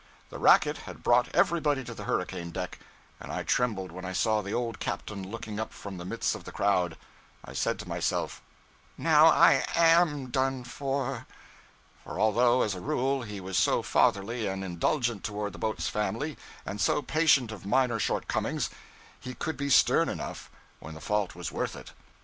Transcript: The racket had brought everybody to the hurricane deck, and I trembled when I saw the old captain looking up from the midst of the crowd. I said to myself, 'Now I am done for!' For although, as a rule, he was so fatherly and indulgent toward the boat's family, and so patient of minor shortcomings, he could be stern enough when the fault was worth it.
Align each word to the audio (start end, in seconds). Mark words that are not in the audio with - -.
The 0.31 0.39
racket 0.39 0.77
had 0.89 1.03
brought 1.03 1.27
everybody 1.31 1.83
to 1.83 1.93
the 1.93 2.05
hurricane 2.05 2.49
deck, 2.49 2.79
and 3.19 3.31
I 3.31 3.43
trembled 3.43 3.91
when 3.91 4.03
I 4.03 4.13
saw 4.13 4.41
the 4.41 4.51
old 4.51 4.79
captain 4.79 5.29
looking 5.29 5.59
up 5.59 5.71
from 5.71 5.97
the 5.99 6.05
midst 6.05 6.33
of 6.33 6.43
the 6.43 6.51
crowd. 6.51 6.97
I 7.45 7.53
said 7.53 7.77
to 7.77 7.87
myself, 7.87 8.41
'Now 8.97 9.27
I 9.27 9.63
am 9.75 10.31
done 10.31 10.63
for!' 10.63 11.27
For 12.03 12.19
although, 12.19 12.63
as 12.63 12.73
a 12.73 12.81
rule, 12.81 13.21
he 13.21 13.39
was 13.39 13.59
so 13.59 13.83
fatherly 13.83 14.47
and 14.47 14.63
indulgent 14.63 15.23
toward 15.23 15.53
the 15.53 15.59
boat's 15.59 15.87
family, 15.87 16.35
and 16.65 16.81
so 16.81 17.03
patient 17.03 17.51
of 17.51 17.63
minor 17.67 17.99
shortcomings, 17.99 18.71
he 19.19 19.35
could 19.35 19.55
be 19.55 19.69
stern 19.69 20.09
enough 20.09 20.49
when 20.79 20.95
the 20.95 20.99
fault 20.99 21.35
was 21.35 21.51
worth 21.51 21.75
it. 21.75 21.91